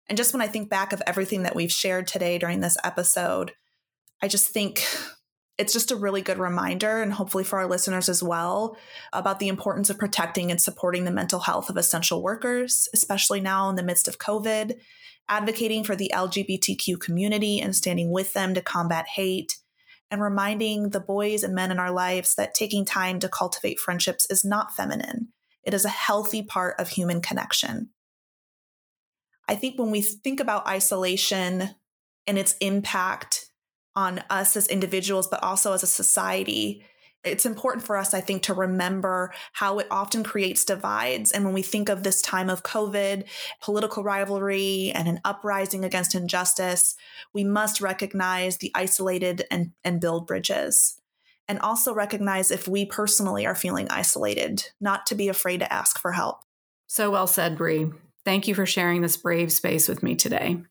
And 0.09 0.19
just 0.19 0.35
when 0.35 0.43
I 0.43 0.49
think 0.49 0.69
back 0.69 0.93
of 0.93 1.01
everything 1.07 1.45
that 1.45 1.55
we've 1.55 1.71
shared 1.71 2.09
today 2.09 2.39
during 2.39 2.61
this 2.61 2.77
episode, 2.83 3.53
I 4.21 4.27
just 4.27 4.49
think 4.49 4.85
it's 5.59 5.73
just 5.73 5.91
a 5.91 5.97
really 5.97 6.23
good 6.23 6.39
reminder, 6.39 7.03
and 7.03 7.13
hopefully 7.13 7.45
for 7.45 7.59
our 7.59 7.69
listeners 7.69 8.09
as 8.09 8.23
well, 8.23 8.77
about 9.13 9.39
the 9.39 9.49
importance 9.49 9.91
of 9.91 9.99
protecting 9.99 10.51
and 10.51 10.61
supporting 10.61 11.05
the 11.05 11.11
mental 11.11 11.41
health 11.41 11.69
of 11.69 11.77
essential 11.77 12.23
workers, 12.23 12.89
especially 12.95 13.41
now 13.41 13.69
in 13.69 13.77
the 13.77 13.83
midst 13.83 14.09
of 14.09 14.19
COVID, 14.19 14.75
advocating 15.29 15.85
for 15.85 15.95
the 15.95 16.11
LGBTQ 16.15 16.99
community 17.01 17.61
and 17.61 17.77
standing 17.77 18.11
with 18.11 18.33
them 18.33 18.55
to 18.55 18.63
combat 18.63 19.07
hate, 19.15 19.59
and 20.11 20.21
reminding 20.21 20.91
the 20.91 21.01
boys 21.01 21.43
and 21.43 21.55
men 21.55 21.71
in 21.71 21.79
our 21.79 21.91
lives 21.91 22.35
that 22.35 22.55
taking 22.55 22.85
time 22.85 23.19
to 23.21 23.29
cultivate 23.29 23.79
friendships 23.79 24.27
is 24.31 24.45
not 24.45 24.75
feminine. 24.75 25.29
It 25.65 25.75
is 25.75 25.85
a 25.85 25.91
healthy 25.91 26.43
part 26.43 26.79
of 26.81 26.89
human 26.89 27.21
connection. 27.21 27.91
I 29.49 29.55
think 29.55 29.79
when 29.79 29.91
we 29.91 30.03
think 30.03 30.41
about 30.41 30.67
isolation 30.67 31.71
and 32.27 32.39
its 32.39 32.57
impact 32.61 33.42
on 33.95 34.23
us 34.31 34.57
as 34.57 34.67
individuals, 34.67 35.29
but 35.29 35.43
also 35.43 35.73
as 35.73 35.83
a 35.83 35.87
society, 35.87 36.85
it's 37.25 37.47
important 37.47 37.87
for 37.87 37.97
us, 37.97 38.15
I 38.15 38.21
think, 38.21 38.43
to 38.45 38.55
remember 38.55 39.33
how 39.53 39.79
it 39.79 39.87
often 39.91 40.25
creates 40.25 40.65
divides. 40.65 41.31
And 41.31 41.45
when 41.45 41.55
we 41.55 41.63
think 41.63 41.89
of 41.89 42.03
this 42.03 42.21
time 42.21 42.51
of 42.51 42.65
COVID, 42.65 43.25
political 43.61 44.03
rivalry, 44.03 44.91
and 44.93 45.07
an 45.09 45.21
uprising 45.25 45.85
against 45.85 46.15
injustice, 46.15 46.97
we 47.33 47.45
must 47.45 47.81
recognize 47.81 48.59
the 48.59 48.73
isolated 48.75 49.45
and, 49.51 49.73
and 49.85 50.01
build 50.01 50.27
bridges. 50.27 51.01
And 51.47 51.59
also 51.61 51.95
recognize 51.95 52.51
if 52.51 52.67
we 52.67 52.87
personally 52.87 53.47
are 53.47 53.55
feeling 53.55 53.89
isolated, 53.91 54.65
not 54.81 55.07
to 55.07 55.15
be 55.15 55.29
afraid 55.29 55.61
to 55.61 55.73
ask 55.73 55.99
for 55.99 56.13
help. 56.13 56.41
So 56.87 57.11
well 57.11 57.27
said, 57.27 57.57
Bree. 57.57 57.91
Thank 58.25 58.47
you 58.47 58.55
for 58.55 58.67
sharing 58.67 59.03
this 59.03 59.17
brave 59.17 59.53
space 59.53 59.89
with 59.89 60.03
me 60.03 60.15
today. 60.15 60.63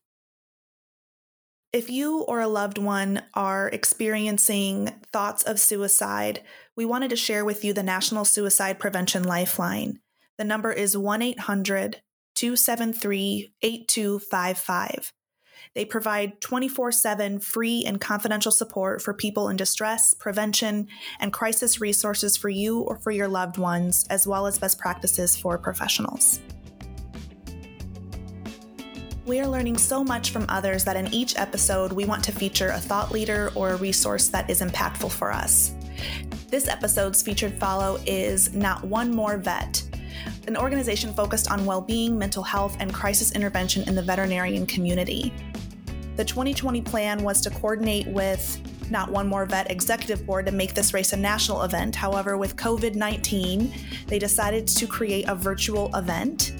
If 1.72 1.88
you 1.88 2.18
or 2.24 2.42
a 2.42 2.48
loved 2.48 2.76
one 2.76 3.22
are 3.32 3.68
experiencing 3.68 4.90
thoughts 5.10 5.42
of 5.42 5.58
suicide, 5.58 6.42
we 6.76 6.84
wanted 6.84 7.08
to 7.10 7.16
share 7.16 7.46
with 7.46 7.64
you 7.64 7.72
the 7.72 7.82
National 7.82 8.26
Suicide 8.26 8.78
Prevention 8.78 9.24
Lifeline. 9.24 9.98
The 10.36 10.44
number 10.44 10.70
is 10.70 10.98
1 10.98 11.22
800 11.22 12.02
273 12.34 13.54
8255. 13.62 15.14
They 15.74 15.86
provide 15.86 16.42
24 16.42 16.92
7 16.92 17.38
free 17.38 17.84
and 17.86 17.98
confidential 17.98 18.52
support 18.52 19.00
for 19.00 19.14
people 19.14 19.48
in 19.48 19.56
distress, 19.56 20.12
prevention, 20.12 20.88
and 21.20 21.32
crisis 21.32 21.80
resources 21.80 22.36
for 22.36 22.50
you 22.50 22.80
or 22.80 22.98
for 22.98 23.12
your 23.12 23.28
loved 23.28 23.56
ones, 23.56 24.04
as 24.10 24.26
well 24.26 24.46
as 24.46 24.58
best 24.58 24.78
practices 24.78 25.38
for 25.38 25.56
professionals. 25.56 26.38
We 29.24 29.38
are 29.38 29.46
learning 29.46 29.78
so 29.78 30.02
much 30.02 30.30
from 30.30 30.46
others 30.48 30.82
that 30.82 30.96
in 30.96 31.06
each 31.14 31.38
episode, 31.38 31.92
we 31.92 32.04
want 32.04 32.24
to 32.24 32.32
feature 32.32 32.70
a 32.70 32.78
thought 32.80 33.12
leader 33.12 33.52
or 33.54 33.70
a 33.70 33.76
resource 33.76 34.26
that 34.28 34.50
is 34.50 34.60
impactful 34.60 35.12
for 35.12 35.30
us. 35.30 35.76
This 36.48 36.66
episode's 36.66 37.22
featured 37.22 37.56
follow 37.60 38.00
is 38.04 38.52
Not 38.52 38.82
One 38.82 39.14
More 39.14 39.36
Vet, 39.36 39.84
an 40.48 40.56
organization 40.56 41.14
focused 41.14 41.52
on 41.52 41.64
well 41.64 41.80
being, 41.80 42.18
mental 42.18 42.42
health, 42.42 42.76
and 42.80 42.92
crisis 42.92 43.30
intervention 43.30 43.88
in 43.88 43.94
the 43.94 44.02
veterinarian 44.02 44.66
community. 44.66 45.32
The 46.16 46.24
2020 46.24 46.80
plan 46.80 47.22
was 47.22 47.40
to 47.42 47.50
coordinate 47.50 48.08
with 48.08 48.60
Not 48.90 49.08
One 49.08 49.28
More 49.28 49.46
Vet 49.46 49.70
Executive 49.70 50.26
Board 50.26 50.46
to 50.46 50.52
make 50.52 50.74
this 50.74 50.92
race 50.92 51.12
a 51.12 51.16
national 51.16 51.62
event. 51.62 51.94
However, 51.94 52.36
with 52.36 52.56
COVID 52.56 52.96
19, 52.96 53.72
they 54.08 54.18
decided 54.18 54.66
to 54.66 54.86
create 54.88 55.28
a 55.28 55.36
virtual 55.36 55.94
event 55.94 56.54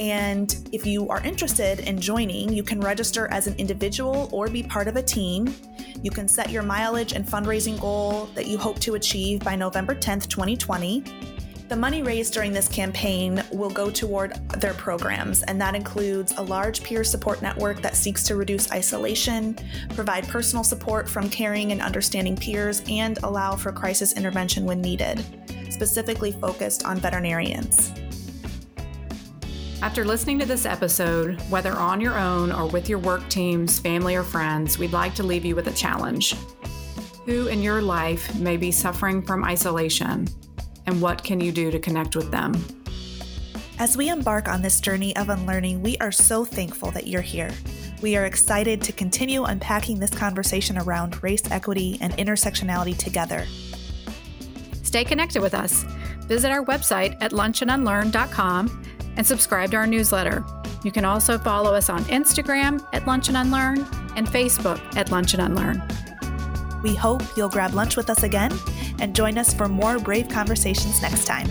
and 0.00 0.66
if 0.72 0.86
you 0.86 1.06
are 1.10 1.22
interested 1.22 1.80
in 1.80 2.00
joining, 2.00 2.50
you 2.50 2.62
can 2.62 2.80
register 2.80 3.28
as 3.30 3.46
an 3.46 3.54
individual 3.56 4.30
or 4.32 4.48
be 4.48 4.62
part 4.62 4.88
of 4.88 4.96
a 4.96 5.02
team. 5.02 5.54
You 6.02 6.10
can 6.10 6.26
set 6.26 6.48
your 6.50 6.62
mileage 6.62 7.12
and 7.12 7.26
fundraising 7.26 7.78
goal 7.78 8.30
that 8.34 8.46
you 8.46 8.56
hope 8.56 8.78
to 8.80 8.94
achieve 8.94 9.40
by 9.44 9.56
November 9.56 9.94
10th, 9.94 10.26
2020. 10.28 11.04
The 11.68 11.76
money 11.76 12.02
raised 12.02 12.32
during 12.32 12.50
this 12.50 12.66
campaign 12.66 13.44
will 13.52 13.68
go 13.68 13.90
toward 13.90 14.34
their 14.58 14.72
programs, 14.74 15.42
and 15.42 15.60
that 15.60 15.74
includes 15.74 16.32
a 16.38 16.42
large 16.42 16.82
peer 16.82 17.04
support 17.04 17.42
network 17.42 17.82
that 17.82 17.94
seeks 17.94 18.24
to 18.24 18.36
reduce 18.36 18.72
isolation, 18.72 19.56
provide 19.90 20.26
personal 20.26 20.64
support 20.64 21.08
from 21.10 21.28
caring 21.28 21.72
and 21.72 21.82
understanding 21.82 22.36
peers, 22.36 22.82
and 22.88 23.18
allow 23.22 23.54
for 23.54 23.70
crisis 23.70 24.14
intervention 24.14 24.64
when 24.64 24.80
needed, 24.80 25.22
specifically 25.70 26.32
focused 26.32 26.86
on 26.86 26.96
veterinarians. 26.96 27.92
After 29.82 30.04
listening 30.04 30.38
to 30.40 30.44
this 30.44 30.66
episode, 30.66 31.40
whether 31.48 31.72
on 31.72 32.02
your 32.02 32.18
own 32.18 32.52
or 32.52 32.66
with 32.66 32.86
your 32.90 32.98
work 32.98 33.26
teams, 33.30 33.78
family, 33.78 34.14
or 34.14 34.22
friends, 34.22 34.78
we'd 34.78 34.92
like 34.92 35.14
to 35.14 35.22
leave 35.22 35.46
you 35.46 35.56
with 35.56 35.68
a 35.68 35.72
challenge. 35.72 36.36
Who 37.24 37.46
in 37.46 37.62
your 37.62 37.80
life 37.80 38.38
may 38.38 38.58
be 38.58 38.72
suffering 38.72 39.22
from 39.22 39.42
isolation, 39.42 40.28
and 40.84 41.00
what 41.00 41.24
can 41.24 41.40
you 41.40 41.50
do 41.50 41.70
to 41.70 41.78
connect 41.78 42.14
with 42.14 42.30
them? 42.30 42.62
As 43.78 43.96
we 43.96 44.10
embark 44.10 44.48
on 44.48 44.60
this 44.60 44.82
journey 44.82 45.16
of 45.16 45.30
unlearning, 45.30 45.80
we 45.80 45.96
are 45.96 46.12
so 46.12 46.44
thankful 46.44 46.90
that 46.90 47.06
you're 47.06 47.22
here. 47.22 47.50
We 48.02 48.18
are 48.18 48.26
excited 48.26 48.82
to 48.82 48.92
continue 48.92 49.44
unpacking 49.44 49.98
this 49.98 50.10
conversation 50.10 50.76
around 50.76 51.22
race 51.22 51.50
equity 51.50 51.96
and 52.02 52.12
intersectionality 52.18 52.98
together. 52.98 53.46
Stay 54.82 55.04
connected 55.04 55.40
with 55.40 55.54
us. 55.54 55.84
Visit 56.26 56.50
our 56.50 56.64
website 56.66 57.16
at 57.22 57.32
lunchandunlearn.com 57.32 58.89
and 59.16 59.26
subscribe 59.26 59.70
to 59.72 59.76
our 59.76 59.86
newsletter. 59.86 60.44
You 60.82 60.92
can 60.92 61.04
also 61.04 61.38
follow 61.38 61.74
us 61.74 61.90
on 61.90 62.04
Instagram 62.04 62.86
at 62.92 63.06
Lunch 63.06 63.28
and 63.28 63.36
Unlearn 63.36 63.86
and 64.16 64.26
Facebook 64.26 64.80
at 64.96 65.10
Lunch 65.10 65.34
and 65.34 65.42
Unlearn. 65.42 65.82
We 66.82 66.94
hope 66.94 67.22
you'll 67.36 67.50
grab 67.50 67.74
lunch 67.74 67.96
with 67.96 68.08
us 68.08 68.22
again 68.22 68.52
and 68.98 69.14
join 69.14 69.36
us 69.36 69.52
for 69.52 69.68
more 69.68 69.98
brave 69.98 70.28
conversations 70.28 71.02
next 71.02 71.26
time. 71.26 71.46